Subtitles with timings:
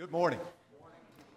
[0.00, 0.40] Good morning.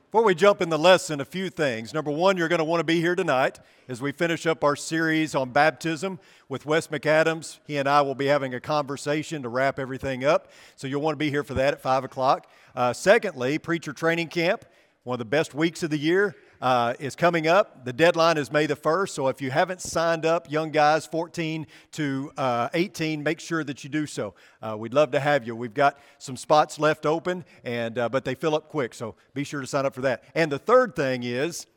[0.09, 1.93] Before we jump in the lesson, a few things.
[1.93, 4.77] Number one, you're going to want to be here tonight as we finish up our
[4.77, 7.59] series on baptism with Wes McAdams.
[7.67, 10.49] He and I will be having a conversation to wrap everything up.
[10.77, 12.49] So you'll want to be here for that at 5 o'clock.
[12.73, 14.63] Uh, secondly, preacher training camp,
[15.03, 16.33] one of the best weeks of the year
[16.63, 17.83] uh, is coming up.
[17.83, 21.67] The deadline is May the 1st, so if you haven't signed up, young guys 14
[21.91, 24.33] to uh, 18, make sure that you do so.
[24.61, 25.57] Uh, we'd love to have you.
[25.57, 29.43] We've got some spots left open, and, uh, but they fill up quick, so be
[29.43, 30.23] sure to sign up for that.
[30.33, 31.67] And the third thing is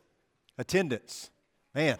[0.56, 1.30] attendance.
[1.74, 1.98] Man,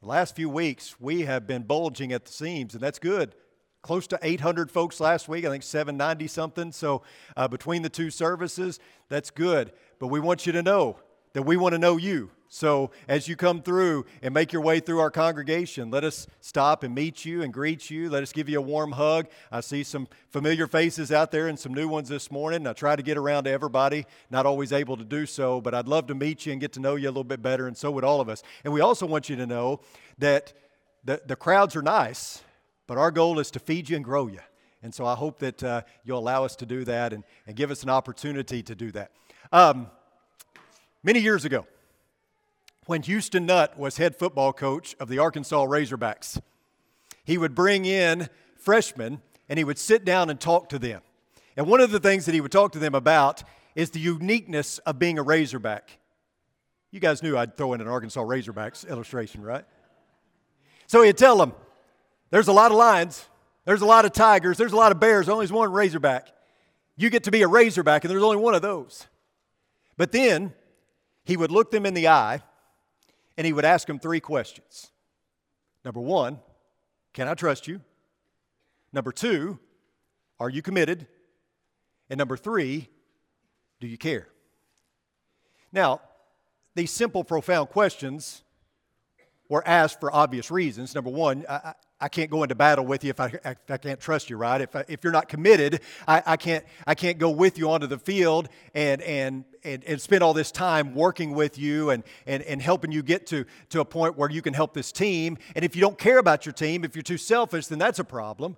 [0.00, 3.34] the last few weeks we have been bulging at the seams, and that's good
[3.82, 6.70] close to 800 folks last week, I think 790 something.
[6.70, 7.02] So
[7.36, 9.72] uh, between the two services, that's good.
[9.98, 10.98] But we want you to know
[11.32, 12.30] that we want to know you.
[12.54, 16.82] So as you come through and make your way through our congregation, let us stop
[16.82, 18.10] and meet you and greet you.
[18.10, 19.28] Let us give you a warm hug.
[19.50, 22.66] I see some familiar faces out there and some new ones this morning.
[22.66, 25.88] I try to get around to everybody, not always able to do so, but I'd
[25.88, 27.90] love to meet you and get to know you a little bit better, and so
[27.90, 28.42] would all of us.
[28.64, 29.80] And we also want you to know
[30.18, 30.52] that
[31.04, 32.42] the, the crowds are nice,
[32.86, 34.40] but our goal is to feed you and grow you.
[34.82, 37.70] And so I hope that uh, you'll allow us to do that and, and give
[37.70, 39.10] us an opportunity to do that.
[39.52, 39.86] Um,
[41.04, 41.66] Many years ago,
[42.86, 46.40] when Houston Nutt was head football coach of the Arkansas Razorbacks,
[47.24, 51.02] he would bring in freshmen and he would sit down and talk to them.
[51.56, 53.42] And one of the things that he would talk to them about
[53.74, 55.98] is the uniqueness of being a Razorback.
[56.92, 59.64] You guys knew I'd throw in an Arkansas Razorbacks illustration, right?
[60.86, 61.52] So he'd tell them,
[62.30, 63.26] there's a lot of lions,
[63.64, 66.28] there's a lot of tigers, there's a lot of bears, only one Razorback.
[66.96, 69.06] You get to be a Razorback, and there's only one of those.
[69.96, 70.52] But then
[71.24, 72.42] he would look them in the eye
[73.36, 74.90] and he would ask them three questions.
[75.84, 76.38] Number one,
[77.12, 77.80] can I trust you?
[78.92, 79.58] Number two,
[80.38, 81.06] are you committed?
[82.10, 82.88] And number three,
[83.80, 84.28] do you care?
[85.72, 86.00] Now,
[86.74, 88.42] these simple, profound questions
[89.48, 90.94] were asked for obvious reasons.
[90.94, 94.00] Number one, I, I can't go into battle with you if I, if I can't
[94.00, 94.60] trust you, right?
[94.60, 97.86] If, I, if you're not committed, I, I, can't, I can't go with you onto
[97.86, 102.42] the field and, and, and, and spend all this time working with you and, and,
[102.42, 105.38] and helping you get to, to a point where you can help this team.
[105.54, 108.04] And if you don't care about your team, if you're too selfish, then that's a
[108.04, 108.56] problem.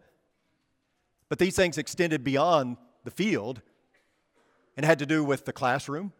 [1.28, 3.60] But these things extended beyond the field
[4.74, 6.14] and had to do with the classroom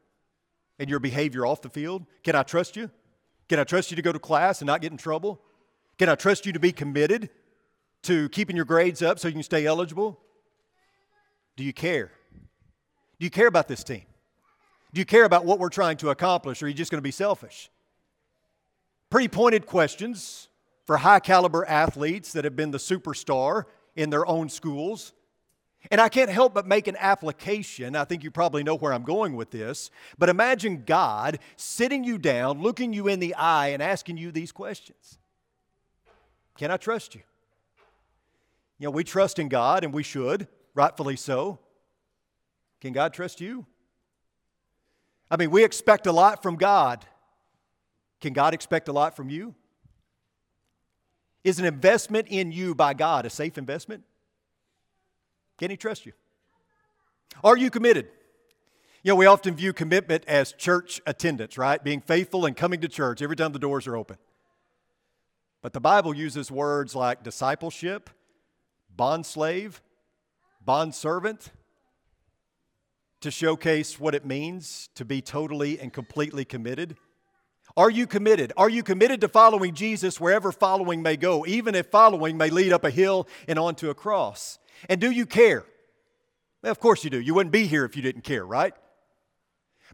[0.79, 2.05] and your behavior off the field.
[2.23, 2.91] Can I trust you?
[3.49, 5.41] Can I trust you to go to class and not get in trouble?
[5.99, 7.31] Can I trust you to be committed
[8.03, 10.19] to keeping your grades up so you can stay eligible?
[11.57, 12.11] Do you care?
[13.19, 14.03] Do you care about this team?
[14.93, 17.03] Do you care about what we're trying to accomplish, or are you just going to
[17.03, 17.71] be selfish?
[19.11, 20.49] Pretty pointed questions
[20.85, 23.65] for high caliber athletes that have been the superstar
[23.97, 25.13] in their own schools.
[25.91, 27.95] And I can't help but make an application.
[27.95, 29.91] I think you probably know where I'm going with this.
[30.19, 34.51] But imagine God sitting you down, looking you in the eye, and asking you these
[34.51, 35.19] questions
[36.57, 37.23] can I trust you?
[38.79, 41.59] You know, we trust in God and we should, rightfully so.
[42.81, 43.67] Can God trust you?
[45.31, 47.05] I mean, we expect a lot from God.
[48.21, 49.55] Can God expect a lot from you?
[51.43, 54.03] Is an investment in you by God a safe investment?
[55.59, 56.13] Can He trust you?
[57.43, 58.09] Are you committed?
[59.03, 61.83] You know, we often view commitment as church attendance, right?
[61.83, 64.17] Being faithful and coming to church every time the doors are open.
[65.65, 68.11] But the Bible uses words like discipleship,
[68.95, 69.81] bond slave,
[70.63, 71.53] bond servant
[73.23, 76.99] to showcase what it means to be totally and completely committed.
[77.79, 78.53] Are you committed?
[78.59, 82.75] Are you committed to following Jesus wherever following may go, even if following may lead
[82.75, 84.59] up a hill and onto a cross?
[84.91, 85.65] And do you care?
[86.63, 87.19] Well, of course you do.
[87.19, 88.75] You wouldn't be here if you didn't care, right?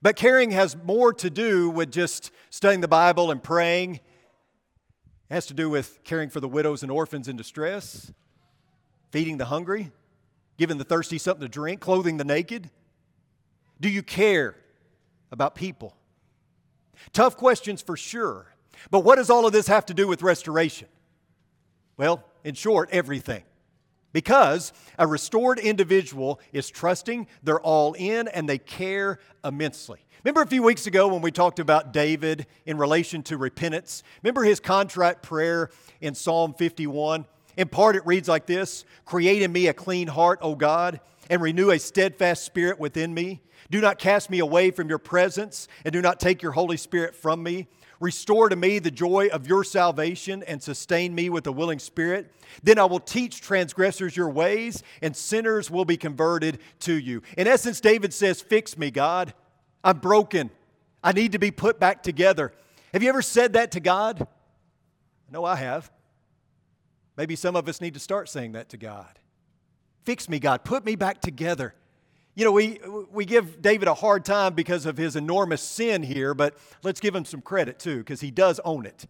[0.02, 4.00] But caring has more to do with just studying the Bible and praying
[5.30, 8.12] it has to do with caring for the widows and orphans in distress,
[9.12, 9.92] feeding the hungry,
[10.58, 12.68] giving the thirsty something to drink, clothing the naked.
[13.80, 14.56] Do you care
[15.30, 15.96] about people?
[17.12, 18.46] Tough questions for sure.
[18.90, 20.88] But what does all of this have to do with restoration?
[21.96, 23.44] Well, in short, everything.
[24.12, 30.00] Because a restored individual is trusting, they're all in, and they care immensely.
[30.24, 34.02] Remember a few weeks ago when we talked about David in relation to repentance?
[34.22, 35.70] Remember his contract prayer
[36.00, 37.24] in Psalm 51?
[37.56, 41.40] In part, it reads like this Create in me a clean heart, O God, and
[41.40, 43.40] renew a steadfast spirit within me.
[43.70, 47.14] Do not cast me away from your presence, and do not take your Holy Spirit
[47.14, 47.68] from me.
[48.00, 52.32] Restore to me the joy of your salvation and sustain me with a willing spirit.
[52.62, 57.22] Then I will teach transgressors your ways, and sinners will be converted to you.
[57.36, 59.34] In essence, David says, Fix me, God.
[59.84, 60.50] I'm broken.
[61.04, 62.52] I need to be put back together.
[62.94, 64.26] Have you ever said that to God?
[65.30, 65.90] No, I have.
[67.16, 69.18] Maybe some of us need to start saying that to God.
[70.04, 70.64] Fix me, God.
[70.64, 71.74] Put me back together.
[72.40, 72.80] You know, we,
[73.12, 77.14] we give David a hard time because of his enormous sin here, but let's give
[77.14, 79.04] him some credit too, because he does own it.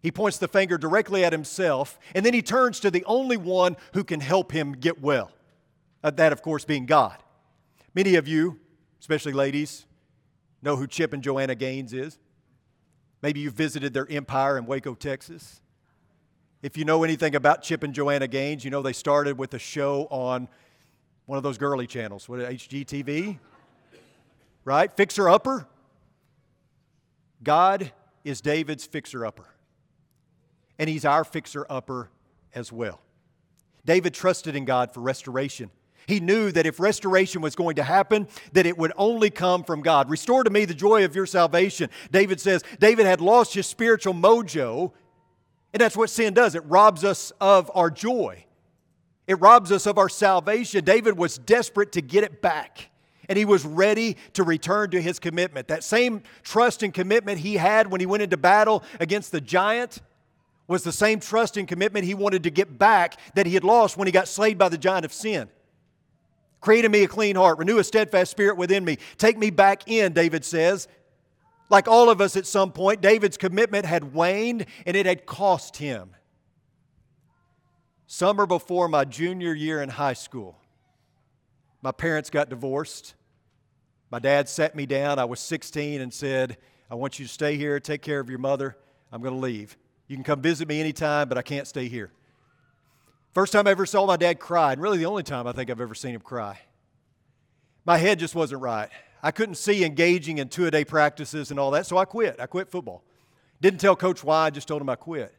[0.00, 3.76] He points the finger directly at himself, and then he turns to the only one
[3.94, 5.30] who can help him get well.
[6.02, 7.16] Uh, that, of course, being God.
[7.94, 8.58] Many of you,
[8.98, 9.86] especially ladies,
[10.62, 12.18] know who Chip and Joanna Gaines is.
[13.22, 15.60] Maybe you visited their empire in Waco, Texas.
[16.60, 19.60] If you know anything about Chip and Joanna Gaines, you know they started with a
[19.60, 20.48] show on
[21.32, 22.28] one of those girly channels.
[22.28, 23.38] What HGTV?
[24.66, 24.92] Right?
[24.92, 25.66] Fixer upper.
[27.42, 27.90] God
[28.22, 29.46] is David's fixer upper.
[30.78, 32.10] And he's our fixer upper
[32.54, 33.00] as well.
[33.86, 35.70] David trusted in God for restoration.
[36.06, 39.80] He knew that if restoration was going to happen, that it would only come from
[39.80, 40.10] God.
[40.10, 41.88] Restore to me the joy of your salvation.
[42.10, 44.92] David says David had lost his spiritual mojo,
[45.72, 46.54] and that's what sin does.
[46.54, 48.44] It robs us of our joy.
[49.32, 50.84] It robs us of our salvation.
[50.84, 52.90] David was desperate to get it back,
[53.30, 55.68] and he was ready to return to his commitment.
[55.68, 60.02] That same trust and commitment he had when he went into battle against the giant
[60.66, 63.96] was the same trust and commitment he wanted to get back that he had lost
[63.96, 65.48] when he got slayed by the giant of sin.
[66.60, 68.98] Create in me a clean heart, renew a steadfast spirit within me.
[69.16, 70.88] Take me back in, David says.
[71.70, 75.78] Like all of us at some point, David's commitment had waned and it had cost
[75.78, 76.10] him.
[78.14, 80.58] Summer before my junior year in high school,
[81.80, 83.14] my parents got divorced.
[84.10, 85.18] My dad sat me down.
[85.18, 86.58] I was 16 and said,
[86.90, 88.76] I want you to stay here, take care of your mother.
[89.10, 89.78] I'm going to leave.
[90.08, 92.12] You can come visit me anytime, but I can't stay here.
[93.32, 95.70] First time I ever saw my dad cry, and really the only time I think
[95.70, 96.60] I've ever seen him cry.
[97.86, 98.90] My head just wasn't right.
[99.22, 102.38] I couldn't see engaging in two a day practices and all that, so I quit.
[102.38, 103.04] I quit football.
[103.62, 105.34] Didn't tell coach why, I just told him I quit.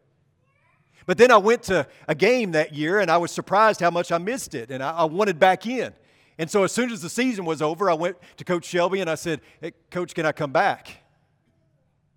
[1.05, 4.11] But then I went to a game that year and I was surprised how much
[4.11, 5.93] I missed it and I, I wanted back in.
[6.37, 9.09] And so as soon as the season was over, I went to Coach Shelby and
[9.09, 11.03] I said, hey, Coach, can I come back?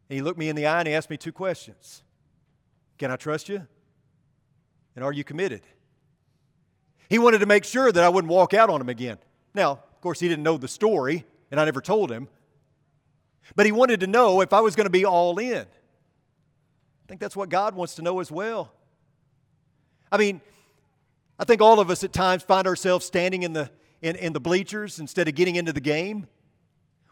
[0.08, 2.02] And he looked me in the eye and he asked me two questions
[2.98, 3.66] Can I trust you?
[4.94, 5.62] And are you committed?
[7.08, 9.18] He wanted to make sure that I wouldn't walk out on him again.
[9.54, 12.28] Now, of course, he didn't know the story, and I never told him.
[13.54, 15.66] But he wanted to know if I was going to be all in.
[17.06, 18.72] I think that's what God wants to know as well.
[20.10, 20.40] I mean,
[21.38, 23.70] I think all of us at times find ourselves standing in the,
[24.02, 26.26] in, in the bleachers instead of getting into the game.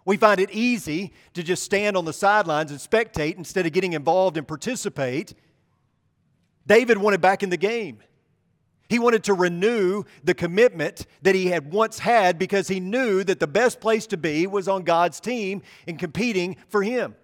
[0.04, 3.92] We find it easy to just stand on the sidelines and spectate instead of getting
[3.92, 5.34] involved and participate.
[6.66, 8.00] David wanted back in the game.
[8.88, 13.38] He wanted to renew the commitment that he had once had because he knew that
[13.38, 17.14] the best place to be was on God's team and competing for him.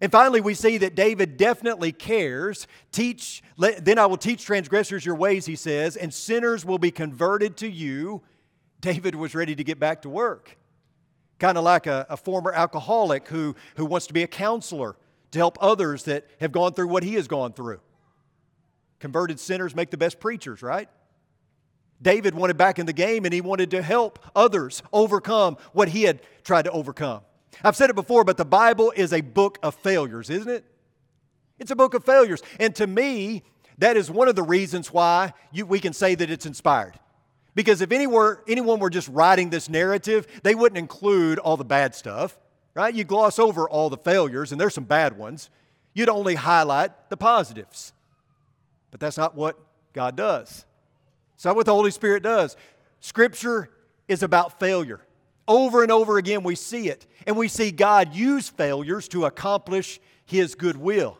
[0.00, 2.66] And finally, we see that David definitely cares.
[2.92, 6.90] Teach, let, then I will teach transgressors your ways, he says, and sinners will be
[6.90, 8.22] converted to you.
[8.80, 10.56] David was ready to get back to work.
[11.40, 14.96] Kind of like a, a former alcoholic who, who wants to be a counselor
[15.32, 17.80] to help others that have gone through what he has gone through.
[19.00, 20.88] Converted sinners make the best preachers, right?
[22.00, 26.04] David wanted back in the game and he wanted to help others overcome what he
[26.04, 27.22] had tried to overcome.
[27.62, 30.64] I've said it before, but the Bible is a book of failures, isn't it?
[31.58, 32.42] It's a book of failures.
[32.60, 33.42] And to me,
[33.78, 36.98] that is one of the reasons why you, we can say that it's inspired.
[37.54, 41.64] Because if any were, anyone were just writing this narrative, they wouldn't include all the
[41.64, 42.38] bad stuff,
[42.74, 42.94] right?
[42.94, 45.50] You gloss over all the failures, and there's some bad ones.
[45.94, 47.92] You'd only highlight the positives.
[48.90, 49.58] But that's not what
[49.92, 50.64] God does.
[51.34, 52.56] It's not what the Holy Spirit does.
[53.00, 53.70] Scripture
[54.06, 55.00] is about failure.
[55.48, 57.06] Over and over again, we see it.
[57.26, 61.18] And we see God use failures to accomplish His good will.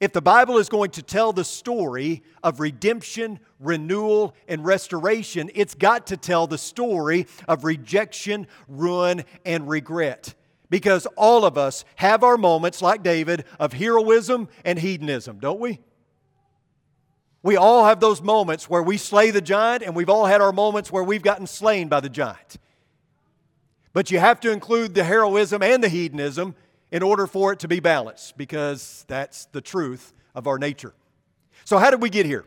[0.00, 5.74] If the Bible is going to tell the story of redemption, renewal, and restoration, it's
[5.74, 10.34] got to tell the story of rejection, ruin, and regret.
[10.70, 15.80] Because all of us have our moments, like David, of heroism and hedonism, don't we?
[17.42, 20.52] We all have those moments where we slay the giant, and we've all had our
[20.52, 22.58] moments where we've gotten slain by the giant.
[23.98, 26.54] But you have to include the heroism and the hedonism
[26.92, 30.94] in order for it to be balanced, because that's the truth of our nature.
[31.64, 32.44] So, how did we get here?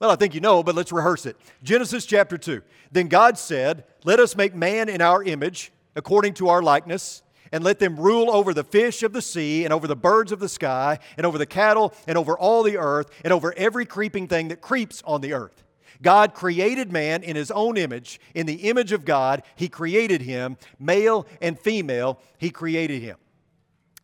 [0.00, 1.36] Well, I think you know, but let's rehearse it.
[1.62, 2.62] Genesis chapter 2.
[2.90, 7.62] Then God said, Let us make man in our image, according to our likeness and
[7.62, 10.48] let them rule over the fish of the sea, and over the birds of the
[10.48, 14.48] sky, and over the cattle, and over all the earth, and over every creeping thing
[14.48, 15.62] that creeps on the earth.
[16.02, 18.20] God created man in his own image.
[18.34, 20.56] In the image of God, he created him.
[20.78, 23.16] Male and female, he created him.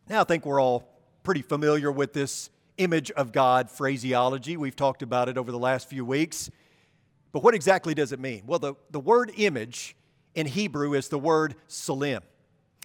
[0.09, 0.87] Now, I think we're all
[1.23, 4.57] pretty familiar with this image of God phraseology.
[4.57, 6.49] We've talked about it over the last few weeks.
[7.31, 8.43] But what exactly does it mean?
[8.45, 9.95] Well, the, the word image
[10.35, 12.21] in Hebrew is the word tselem,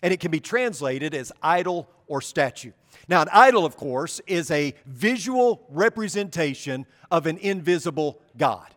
[0.02, 2.72] and it can be translated as idol or statue.
[3.08, 8.68] Now, an idol, of course, is a visual representation of an invisible God.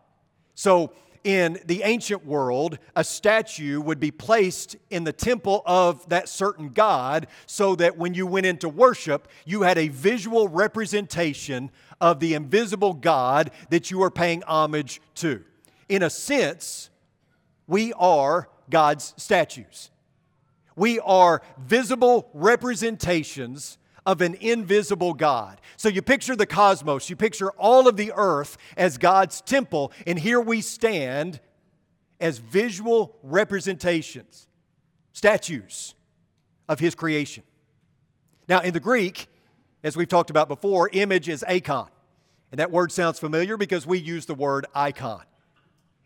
[0.54, 0.92] So,
[1.24, 6.70] in the ancient world, a statue would be placed in the temple of that certain
[6.70, 12.34] God so that when you went into worship, you had a visual representation of the
[12.34, 15.44] invisible God that you were paying homage to.
[15.88, 16.90] In a sense,
[17.68, 19.90] we are God's statues.
[20.74, 25.60] We are visible representations of an invisible God.
[25.76, 30.18] So you picture the cosmos, you picture all of the earth as God's temple, and
[30.18, 31.40] here we stand
[32.20, 34.46] as visual representations,
[35.12, 35.94] statues
[36.68, 37.42] of His creation.
[38.48, 39.28] Now, in the Greek,
[39.82, 41.88] as we've talked about before, image is icon.
[42.50, 45.22] And that word sounds familiar because we use the word icon.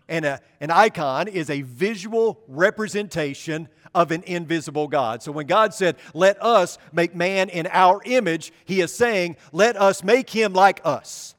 [0.08, 5.22] And a, an icon is a visual representation of an invisible God.
[5.22, 9.76] So when God said, Let us make man in our image, He is saying, Let
[9.76, 11.34] us make him like us.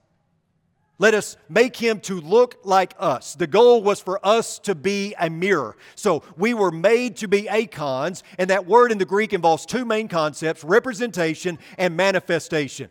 [0.99, 3.35] Let us make him to look like us.
[3.35, 5.77] The goal was for us to be a mirror.
[5.93, 9.85] So we were made to be icons, and that word in the Greek involves two
[9.85, 12.89] main concepts representation and manifestation.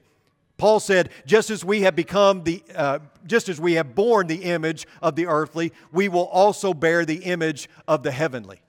[0.59, 4.43] Paul said, just as we have become the, uh, just as we have borne the
[4.45, 8.63] image of the earthly, we will also bear the image of the heavenly.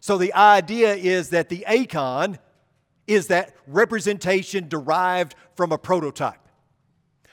[0.00, 2.38] So the idea is that the icon
[3.06, 6.40] is that representation derived from a prototype.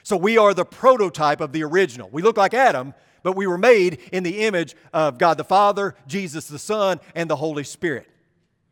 [0.04, 2.10] So we are the prototype of the original.
[2.12, 5.96] We look like Adam, but we were made in the image of God the Father,
[6.08, 8.08] Jesus the Son, and the Holy Spirit.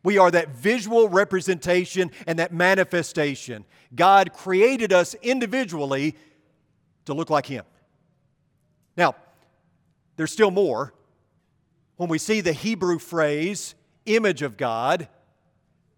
[0.02, 3.64] We are that visual representation and that manifestation.
[3.94, 6.16] God created us individually
[7.04, 7.64] to look like Him.
[8.96, 9.14] Now,
[10.16, 10.92] there's still more.
[11.96, 13.74] When we see the Hebrew phrase,
[14.06, 15.08] image of God,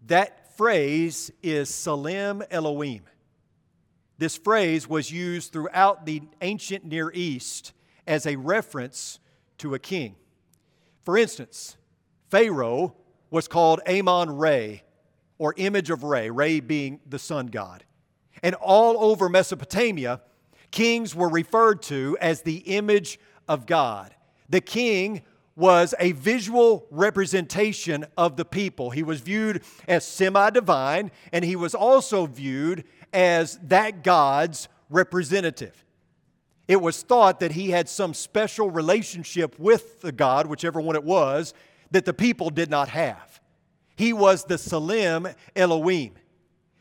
[0.05, 3.03] that phrase is Tselem Elohim.
[4.17, 7.73] This phrase was used throughout the ancient Near East
[8.07, 9.19] as a reference
[9.57, 10.15] to a king.
[11.03, 11.75] For instance,
[12.29, 12.95] Pharaoh
[13.35, 14.81] was called Amon Re,
[15.37, 17.83] or image of Re, Re being the sun god.
[18.41, 20.21] And all over Mesopotamia,
[20.71, 24.15] kings were referred to as the image of God.
[24.47, 25.21] The king
[25.57, 28.91] was a visual representation of the people.
[28.91, 35.83] He was viewed as semi divine, and he was also viewed as that God's representative.
[36.69, 41.03] It was thought that he had some special relationship with the God, whichever one it
[41.03, 41.53] was,
[41.91, 43.39] that the people did not have.
[43.95, 46.13] He was the Tselem Elohim.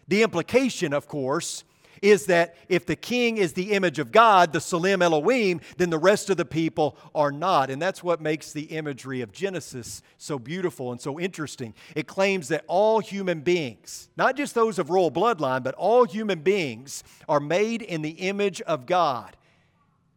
[0.09, 1.65] The implication, of course,
[2.03, 5.99] is that if the king is the image of God, the Tselem Elohim, then the
[5.99, 7.71] rest of the people are not.
[7.71, 11.73] And that's what makes the imagery of Genesis so beautiful and so interesting.
[11.97, 16.41] It claims that all human beings, not just those of royal bloodline, but all human
[16.41, 19.37] beings are made in the image of God.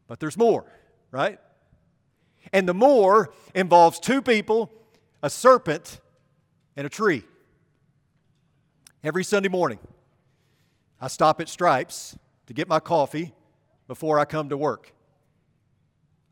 [0.08, 0.66] But there's more,
[1.12, 1.40] right?
[2.54, 4.72] And the more involves two people
[5.24, 6.00] a serpent,
[6.76, 7.24] and a tree.
[9.04, 9.80] Every Sunday morning,
[11.02, 13.34] I stop at Stripes to get my coffee
[13.88, 14.94] before I come to work.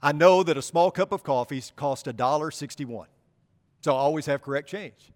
[0.01, 3.05] I know that a small cup of coffee costs $1.61,
[3.81, 5.11] so I always have correct change.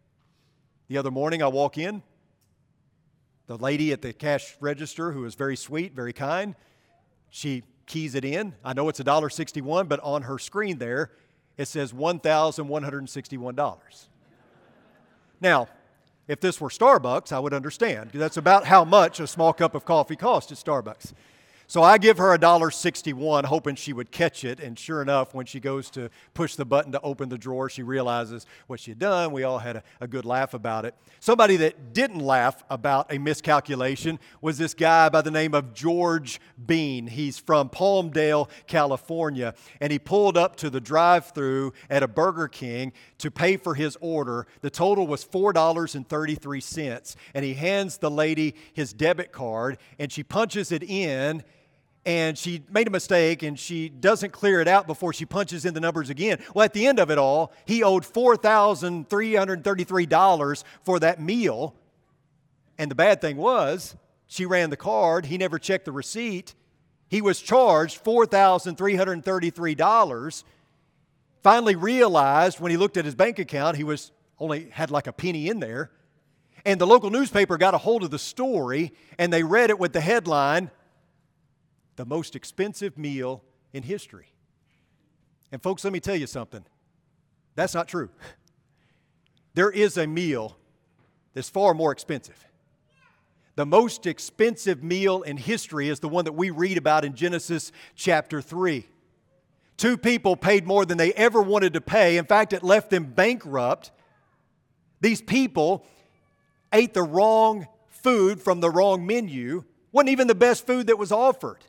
[0.87, 2.01] The other morning, I walk in.
[3.45, 6.55] The lady at the cash register, who is very sweet, very kind,
[7.29, 8.55] she keys it in.
[8.63, 11.11] I know it's $1.61, but on her screen there,
[11.57, 14.07] it says $1,161.
[15.41, 15.67] Now,
[16.27, 19.83] if this were Starbucks, I would understand that's about how much a small cup of
[19.83, 21.11] coffee costs at Starbucks.
[21.69, 24.59] So I give her a dollar sixty-one, hoping she would catch it.
[24.59, 27.83] And sure enough, when she goes to push the button to open the drawer, she
[27.83, 29.31] realizes what she had done.
[29.31, 30.95] We all had a, a good laugh about it.
[31.19, 36.41] Somebody that didn't laugh about a miscalculation was this guy by the name of George
[36.65, 37.05] Bean.
[37.05, 42.93] He's from Palmdale, California, and he pulled up to the drive-through at a Burger King
[43.19, 44.47] to pay for his order.
[44.61, 49.31] The total was four dollars and thirty-three cents, and he hands the lady his debit
[49.31, 51.43] card, and she punches it in
[52.09, 55.75] and she made a mistake and she doesn't clear it out before she punches in
[55.75, 56.39] the numbers again.
[56.55, 61.75] Well, at the end of it all, he owed $4,333 for that meal.
[62.79, 66.55] And the bad thing was, she ran the card, he never checked the receipt,
[67.09, 70.43] He was charged $4,333.
[71.43, 75.13] Finally realized when he looked at his bank account, he was only had like a
[75.13, 75.91] penny in there.
[76.65, 79.93] And the local newspaper got a hold of the story and they read it with
[79.93, 80.69] the headline,
[81.99, 84.27] The Most Expensive Meal in History.
[85.51, 86.63] And folks, let me tell you something.
[87.55, 88.07] That's not true.
[89.53, 90.55] There is a meal
[91.33, 92.47] that's far more expensive.
[93.55, 97.73] The most expensive meal in history is the one that we read about in Genesis
[97.95, 98.85] chapter 3.
[99.75, 102.15] Two people paid more than they ever wanted to pay.
[102.15, 103.91] In fact, it left them bankrupt.
[105.01, 105.85] These people
[106.71, 111.11] ate the wrong food from the wrong menu, wasn't even the best food that was
[111.11, 111.65] offered.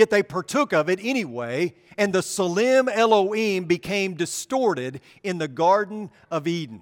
[0.00, 6.08] Yet they partook of it anyway, and the Tselem Elohim became distorted in the Garden
[6.30, 6.80] of Eden.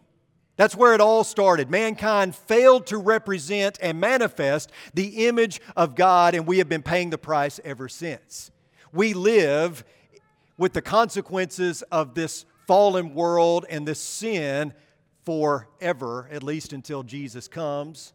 [0.55, 1.69] That's where it all started.
[1.69, 7.11] Mankind failed to represent and manifest the image of God, and we have been paying
[7.11, 8.53] the price ever since.
[8.93, 9.83] We live
[10.57, 14.73] with the consequences of this fallen world and this sin
[15.27, 18.13] forever, at least until Jesus comes.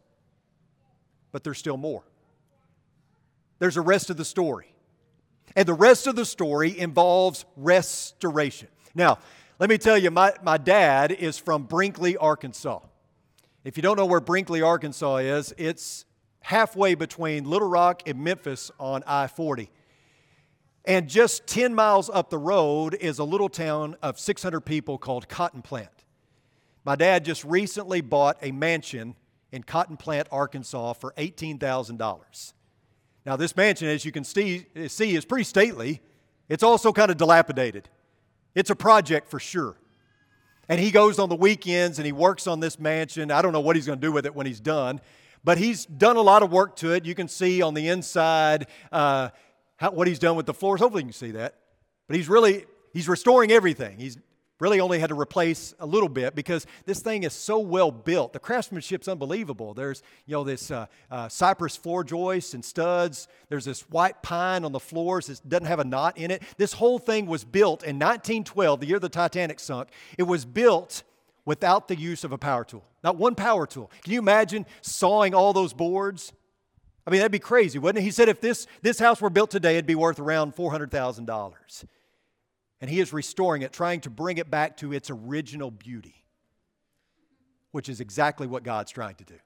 [1.34, 2.06] But there's still more.
[3.60, 4.73] There's a rest of the story.
[5.56, 8.70] And the rest of the story involves restoration.
[8.96, 9.20] Now,
[9.60, 12.80] let me tell you, my, my dad is from Brinkley, Arkansas.
[13.64, 16.06] If you don't know where Brinkley, Arkansas is, it's
[16.42, 19.70] halfway between Little Rock and Memphis on I 40.
[20.86, 25.30] And just 10 miles up the road is a little town of 600 people called
[25.30, 26.04] Cotton Plant.
[26.84, 29.16] My dad just recently bought a mansion
[29.54, 32.54] in Cotton Plant, Arkansas for $18,000.
[33.25, 36.01] Now, this mansion, as you can see, see, is pretty stately.
[36.50, 37.89] It's also kind of dilapidated.
[38.53, 39.77] It's a project for sure.
[40.70, 43.32] And he goes on the weekends and he works on this mansion.
[43.32, 45.01] I don't know what he's going to do with it when he's done,
[45.44, 47.06] but he's done a lot of work to it.
[47.06, 49.30] You can see on the inside uh,
[49.77, 50.80] how, what he's done with the floors.
[50.80, 51.56] Hopefully, you can see that.
[52.08, 53.98] But he's really he's restoring everything.
[53.98, 54.18] He's
[54.63, 58.32] Really only had to replace a little bit because this thing is so well built.
[58.32, 59.74] The craftsmanship's unbelievable.
[59.74, 63.28] There's, you know, this uh, uh, cypress floor joists and studs.
[63.49, 65.28] There's this white pine on the floors.
[65.28, 66.43] that doesn't have a knot in it.
[66.56, 69.89] This whole thing was built in 1912, the year the Titanic sunk.
[70.17, 71.04] It was built
[71.43, 72.86] without the use of a power tool.
[73.04, 73.91] Not one power tool.
[74.02, 76.32] Can you imagine sawing all those boards?
[77.06, 78.06] I mean, that'd be crazy, wouldn't it?
[78.06, 81.86] He said if this, this house were built today, it'd be worth around $400,000
[82.84, 86.26] and he is restoring it, trying to bring it back to its original beauty,
[87.72, 89.38] which is exactly what God's trying to do.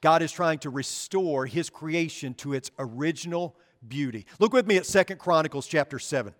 [0.00, 3.54] God is trying to restore his creation to its original
[3.86, 4.26] beauty.
[4.40, 6.34] Look with me at Second Chronicles chapter 7.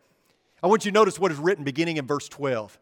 [0.65, 2.77] I want you to notice what is written beginning in verse 12.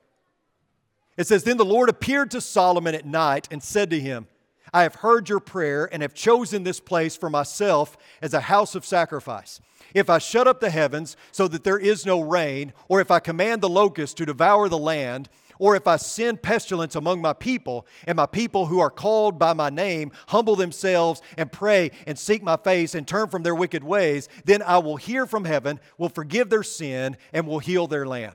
[1.19, 4.27] It says, Then the Lord appeared to Solomon at night and said to him,
[4.75, 8.75] I have heard your prayer and have chosen this place for myself as a house
[8.75, 9.61] of sacrifice.
[9.95, 13.21] If I shut up the heavens so that there is no rain, or if I
[13.21, 15.29] command the locusts to devour the land,
[15.61, 19.53] or if I send pestilence among my people, and my people who are called by
[19.53, 23.85] my name humble themselves and pray and seek my face and turn from their wicked
[23.85, 28.07] ways, then I will hear from heaven, will forgive their sin, and will heal their
[28.07, 28.35] land.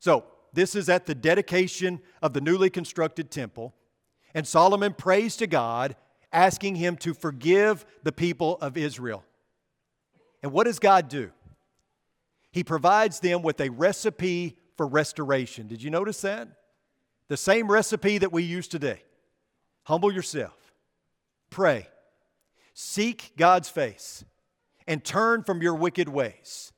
[0.00, 3.74] So, this is at the dedication of the newly constructed temple.
[4.36, 5.96] And Solomon prays to God,
[6.30, 9.24] asking him to forgive the people of Israel.
[10.42, 11.30] And what does God do?
[12.52, 15.68] He provides them with a recipe for restoration.
[15.68, 16.48] Did you notice that?
[17.28, 19.02] The same recipe that we use today.
[19.84, 20.74] Humble yourself,
[21.48, 21.88] pray,
[22.74, 24.22] seek God's face,
[24.86, 26.74] and turn from your wicked ways.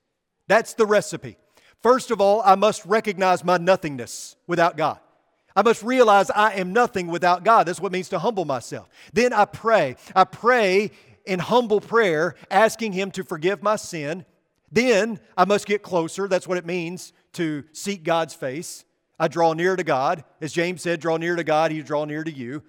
[0.47, 1.39] That's the recipe.
[1.83, 5.01] First of all, I must recognize my nothingness without God.
[5.59, 7.67] I must realize I am nothing without God.
[7.67, 8.89] That's what it means to humble myself.
[9.13, 9.97] Then I pray.
[10.15, 10.93] I pray
[11.27, 14.25] in humble prayer, asking Him to forgive my sin.
[14.71, 16.29] Then I must get closer.
[16.29, 18.85] That's what it means to seek God's face.
[19.19, 20.23] I draw near to God.
[20.41, 22.63] As James said, draw near to God, He draw near to you.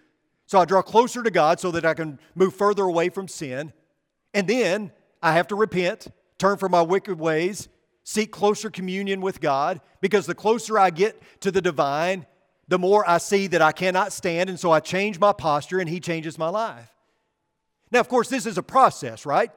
[0.47, 3.71] So I draw closer to God so that I can move further away from sin.
[4.33, 6.07] And then I have to repent,
[6.39, 7.69] turn from my wicked ways,
[8.03, 12.25] seek closer communion with God, because the closer I get to the divine,
[12.69, 15.89] the more I see that I cannot stand, and so I change my posture and
[15.89, 16.93] He changes my life.
[17.91, 19.51] Now, of course, this is a process, right?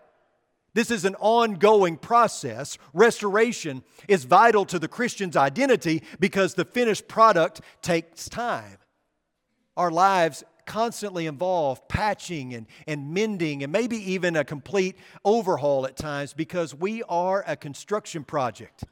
[0.74, 2.78] This is an ongoing process.
[2.94, 8.78] Restoration is vital to the Christian's identity because the finished product takes time.
[9.76, 15.96] Our lives constantly involve patching and, and mending and maybe even a complete overhaul at
[15.96, 18.84] times because we are a construction project.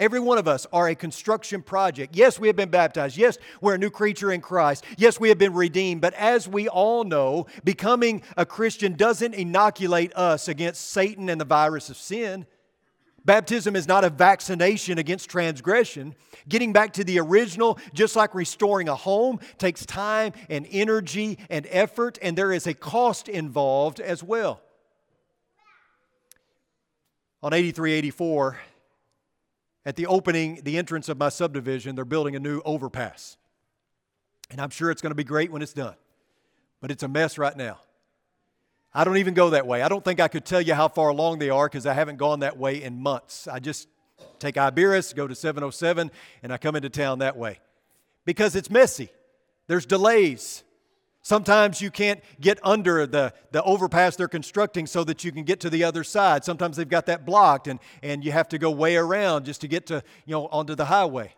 [0.00, 2.16] Every one of us are a construction project.
[2.16, 3.16] Yes, we have been baptized.
[3.16, 4.84] Yes, we're a new creature in Christ.
[4.96, 6.00] Yes, we have been redeemed.
[6.00, 11.44] But as we all know, becoming a Christian doesn't inoculate us against Satan and the
[11.44, 12.46] virus of sin.
[13.24, 16.16] Baptism is not a vaccination against transgression.
[16.48, 21.66] Getting back to the original, just like restoring a home, takes time and energy and
[21.70, 24.60] effort, and there is a cost involved as well.
[27.44, 28.58] On 8384,
[29.84, 33.36] at the opening, the entrance of my subdivision, they're building a new overpass.
[34.50, 35.94] And I'm sure it's going to be great when it's done.
[36.80, 37.78] But it's a mess right now.
[38.94, 39.82] I don't even go that way.
[39.82, 42.16] I don't think I could tell you how far along they are because I haven't
[42.16, 43.48] gone that way in months.
[43.48, 43.88] I just
[44.38, 46.10] take Iberis, go to 707,
[46.42, 47.60] and I come into town that way
[48.24, 49.08] because it's messy.
[49.66, 50.64] There's delays.
[51.24, 55.60] Sometimes you can't get under the, the overpass they're constructing so that you can get
[55.60, 56.44] to the other side.
[56.44, 59.68] Sometimes they've got that blocked and, and you have to go way around just to
[59.68, 61.32] get to, you know, onto the highway.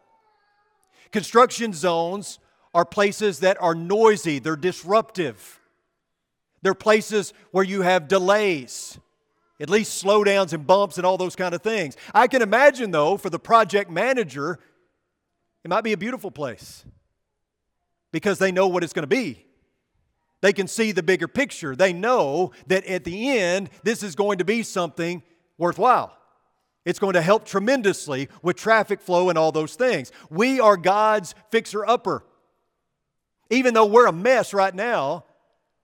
[1.12, 2.38] Construction zones
[2.72, 5.60] are places that are noisy, they're disruptive.
[6.62, 8.98] They're places where you have delays,
[9.60, 11.94] at least slowdowns and bumps and all those kind of things.
[12.14, 14.58] I can imagine, though, for the project manager,
[15.62, 16.86] it might be a beautiful place
[18.12, 19.44] because they know what it's going to be.
[20.44, 21.74] They can see the bigger picture.
[21.74, 25.22] They know that at the end, this is going to be something
[25.56, 26.14] worthwhile.
[26.84, 30.12] It's going to help tremendously with traffic flow and all those things.
[30.28, 32.26] We are God's fixer upper.
[33.48, 35.24] Even though we're a mess right now,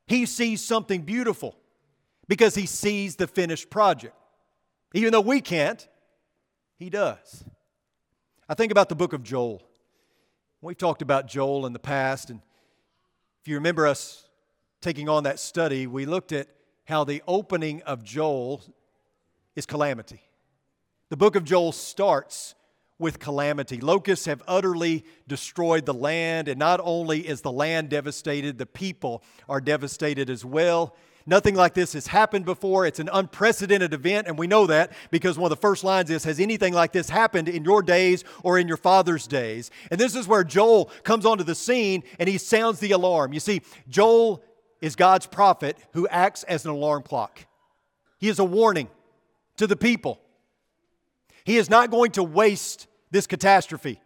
[0.07, 1.57] He sees something beautiful
[2.29, 4.15] because He sees the finished project.
[4.93, 5.89] Even though we can't,
[6.77, 7.45] He does.
[8.47, 9.63] I think about the book of Joel.
[10.61, 12.43] We've talked about Joel in the past, and
[13.41, 14.27] if you remember us
[14.81, 16.49] taking on that study, we looked at
[16.85, 18.63] how the opening of Joel
[19.55, 20.23] is calamity.
[21.09, 22.55] The book of Joel starts
[22.99, 23.81] with calamity.
[23.81, 29.23] Locusts have utterly destroyed the land, and not only is the land devastated, the people
[29.49, 30.95] are devastated as well.
[31.27, 32.87] Nothing like this has happened before.
[32.87, 36.25] It's an unprecedented event, and we know that because one of the first lines is
[36.25, 39.71] Has anything like this happened in your days or in your father's days?
[39.91, 43.33] And this is where Joel comes onto the scene and he sounds the alarm.
[43.33, 44.43] You see, Joel
[44.81, 47.47] is God's prophet who acts as an alarm clock.
[48.19, 48.89] He is a warning
[49.57, 50.21] to the people.
[51.45, 54.01] He is not going to waste this catastrophe.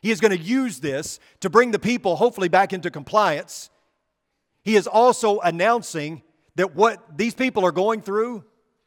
[0.00, 3.70] He is going to use this to bring the people, hopefully, back into compliance.
[4.62, 6.22] He is also announcing
[6.54, 8.44] that what these people are going through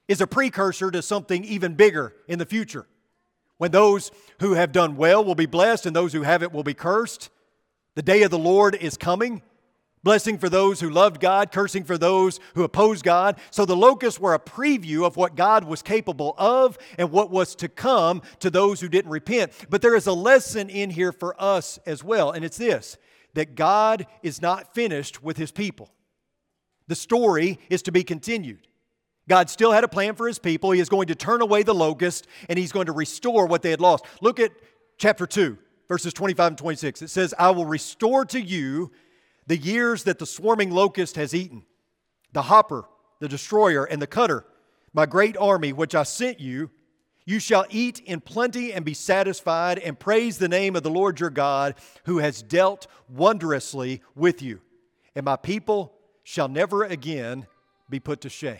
[0.07, 2.87] is a precursor to something even bigger in the future.
[3.57, 6.73] When those who have done well will be blessed and those who haven't will be
[6.73, 7.29] cursed.
[7.95, 9.41] The day of the Lord is coming.
[10.01, 13.37] Blessing for those who loved God, cursing for those who opposed God.
[13.51, 17.53] So the locusts were a preview of what God was capable of and what was
[17.55, 19.51] to come to those who didn't repent.
[19.69, 22.97] But there is a lesson in here for us as well, and it's this
[23.35, 25.91] that God is not finished with his people.
[26.87, 28.67] The story is to be continued.
[29.27, 30.71] God still had a plan for his people.
[30.71, 33.69] He is going to turn away the locust and he's going to restore what they
[33.69, 34.03] had lost.
[34.21, 34.51] Look at
[34.97, 35.55] chapter 2,
[35.87, 37.03] verses 25 and 26.
[37.03, 38.91] It says, I will restore to you
[39.49, 41.63] the years that the swarming locust has eaten,
[42.33, 42.85] the hopper,
[43.19, 44.45] the destroyer, and the cutter,
[44.93, 46.69] my great army which I sent you,
[47.25, 51.19] you shall eat in plenty and be satisfied, and praise the name of the Lord
[51.19, 51.73] your God,
[52.05, 54.61] who has dealt wondrously with you.
[55.15, 57.47] And my people shall never again
[57.89, 58.59] be put to shame.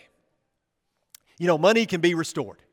[1.38, 2.64] You know, money can be restored.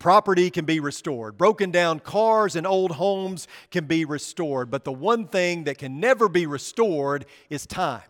[0.00, 1.36] Property can be restored.
[1.38, 4.70] Broken down cars and old homes can be restored.
[4.70, 8.02] But the one thing that can never be restored is time.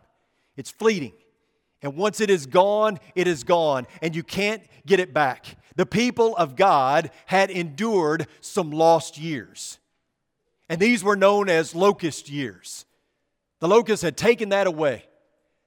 [0.56, 1.12] It's fleeting.
[1.82, 5.56] And once it is gone, it is gone, and you can't get it back.
[5.76, 9.78] The people of God had endured some lost years,
[10.68, 12.84] and these were known as locust years.
[13.60, 15.06] The locusts had taken that away.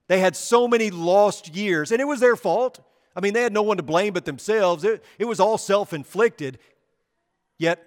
[0.08, 2.80] They had so many lost years, and it was their fault.
[3.16, 4.84] I mean, they had no one to blame but themselves.
[4.84, 6.60] It, it was all self inflicted.
[7.58, 7.86] Yet,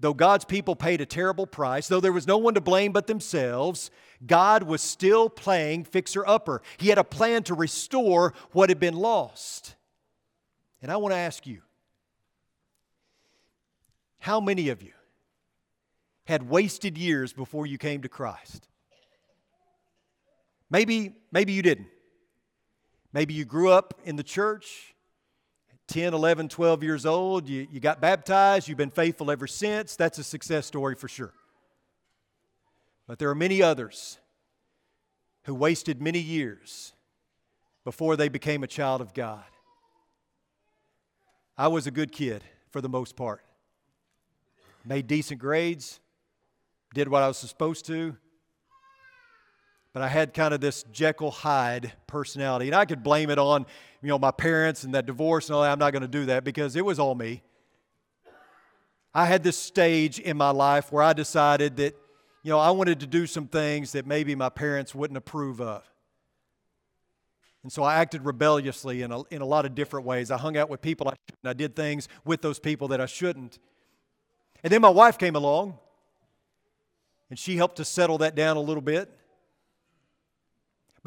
[0.00, 3.06] though God's people paid a terrible price, though there was no one to blame but
[3.06, 3.90] themselves,
[4.26, 6.62] God was still playing fixer upper.
[6.76, 9.76] He had a plan to restore what had been lost.
[10.82, 11.62] And I want to ask you
[14.18, 14.92] how many of you
[16.24, 18.68] had wasted years before you came to Christ?
[20.70, 21.88] Maybe, maybe you didn't.
[23.12, 24.94] Maybe you grew up in the church,
[25.88, 29.96] 10, 11, 12 years old, you, you got baptized, you've been faithful ever since.
[29.96, 31.32] That's a success story for sure.
[33.06, 34.18] But there are many others
[35.44, 36.92] who wasted many years
[37.84, 39.44] before they became a child of God.
[41.56, 43.42] I was a good kid for the most part.
[44.84, 46.00] made decent grades,
[46.94, 48.16] did what I was supposed to.
[49.98, 52.68] But I had kind of this Jekyll Hyde personality.
[52.68, 53.66] And I could blame it on,
[54.00, 55.72] you know, my parents and that divorce and all that.
[55.72, 57.42] I'm not going to do that because it was all me.
[59.12, 61.96] I had this stage in my life where I decided that,
[62.44, 65.82] you know, I wanted to do some things that maybe my parents wouldn't approve of.
[67.64, 70.30] And so I acted rebelliously in a, in a lot of different ways.
[70.30, 71.44] I hung out with people I shouldn't.
[71.44, 73.58] I did things with those people that I shouldn't.
[74.62, 75.76] And then my wife came along,
[77.30, 79.12] and she helped to settle that down a little bit.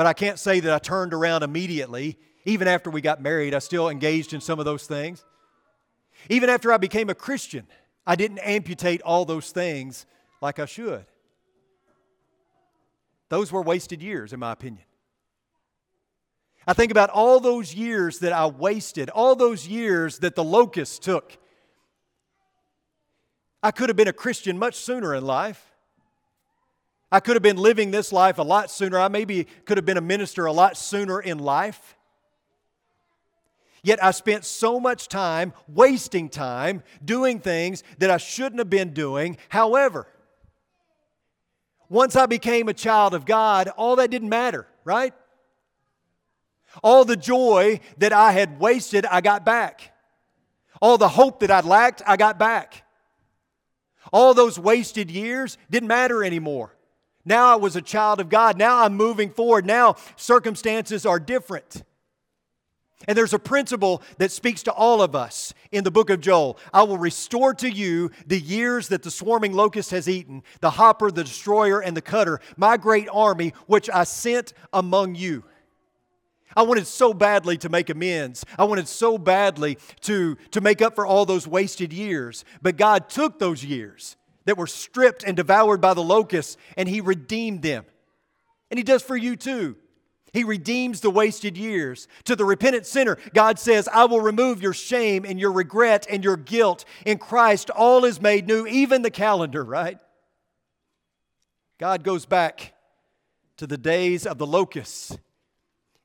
[0.01, 2.17] But I can't say that I turned around immediately.
[2.43, 5.23] Even after we got married, I still engaged in some of those things.
[6.27, 7.67] Even after I became a Christian,
[8.07, 10.07] I didn't amputate all those things
[10.41, 11.05] like I should.
[13.29, 14.85] Those were wasted years, in my opinion.
[16.65, 20.97] I think about all those years that I wasted, all those years that the locusts
[20.97, 21.37] took.
[23.61, 25.70] I could have been a Christian much sooner in life.
[27.11, 28.97] I could have been living this life a lot sooner.
[28.97, 31.97] I maybe could have been a minister a lot sooner in life.
[33.83, 38.93] Yet I spent so much time wasting time doing things that I shouldn't have been
[38.93, 39.37] doing.
[39.49, 40.07] However,
[41.89, 45.13] once I became a child of God, all that didn't matter, right?
[46.83, 49.91] All the joy that I had wasted, I got back.
[50.81, 52.83] All the hope that I'd lacked, I got back.
[54.13, 56.73] All those wasted years didn't matter anymore.
[57.25, 58.57] Now I was a child of God.
[58.57, 59.65] Now I'm moving forward.
[59.65, 61.83] Now circumstances are different.
[63.07, 66.59] And there's a principle that speaks to all of us in the book of Joel.
[66.71, 71.09] I will restore to you the years that the swarming locust has eaten, the hopper,
[71.09, 75.43] the destroyer, and the cutter, my great army, which I sent among you.
[76.55, 78.45] I wanted so badly to make amends.
[78.59, 82.43] I wanted so badly to, to make up for all those wasted years.
[82.61, 87.01] But God took those years that were stripped and devoured by the locusts and He
[87.01, 87.85] redeemed them.
[88.69, 89.75] And He does for you too.
[90.33, 92.07] He redeems the wasted years.
[92.23, 96.23] To the repentant sinner, God says, I will remove your shame and your regret and
[96.23, 96.85] your guilt.
[97.05, 99.97] In Christ, all is made new, even the calendar, right?
[101.79, 102.73] God goes back
[103.57, 105.17] to the days of the locusts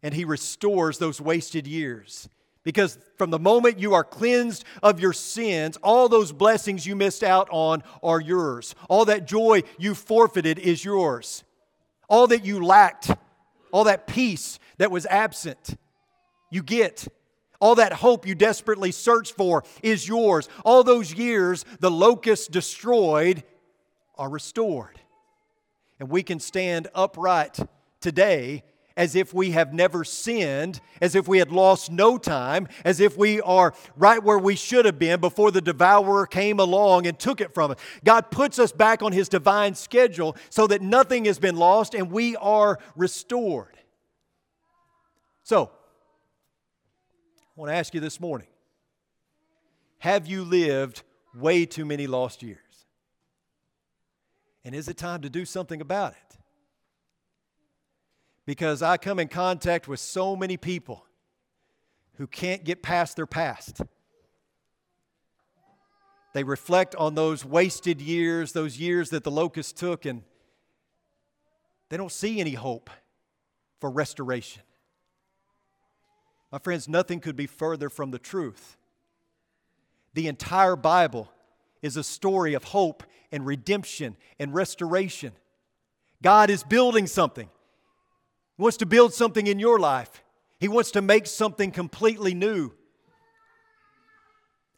[0.03, 2.29] and He restores those wasted years.
[2.67, 7.23] Because from the moment you are cleansed of your sins, all those blessings you missed
[7.23, 8.75] out on are yours.
[8.91, 11.45] All that joy you forfeited is yours.
[12.11, 13.11] All that you lacked
[13.77, 15.79] all that peace that was absent,
[16.51, 17.07] you get.
[17.61, 20.49] All that hope you desperately searched for is yours.
[20.65, 23.45] All those years the locusts destroyed
[24.17, 24.99] are restored.
[26.01, 27.59] And we can stand upright
[28.01, 28.63] today
[28.97, 33.17] as if we have never sinned, as if we had lost no time, as if
[33.17, 37.41] we are right where we should have been before the devourer came along and took
[37.41, 37.79] it from us.
[38.05, 42.11] God puts us back on His divine schedule so that nothing has been lost and
[42.11, 43.77] we are restored.
[45.43, 45.71] So,
[47.39, 48.49] I want to ask you this morning
[49.99, 51.03] Have you lived
[51.35, 52.61] way too many lost years?
[54.65, 56.26] And is it time to do something about it?
[58.47, 61.05] Because I come in contact with so many people
[62.15, 63.83] who can't get past their past.
[66.33, 70.23] They reflect on those wasted years, those years that the locust took, and
[71.89, 72.89] they don't see any hope
[73.81, 74.63] for restoration.
[76.53, 78.77] My friends, nothing could be further from the truth.
[80.15, 81.31] The entire Bible
[81.83, 85.33] is a story of hope and redemption and restoration.
[86.23, 87.49] God is building something.
[88.57, 90.23] He wants to build something in your life.
[90.59, 92.73] He wants to make something completely new.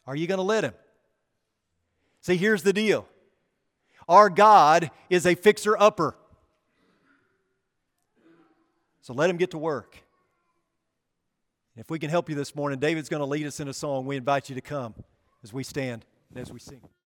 [0.06, 0.74] Are you going to let Him?
[2.22, 3.06] See, here's the deal
[4.08, 6.16] our God is a fixer upper.
[9.02, 9.96] So let Him get to work.
[11.76, 14.04] If we can help you this morning, David's going to lead us in a song.
[14.04, 14.94] We invite you to come
[15.44, 16.88] as we stand and as we sing.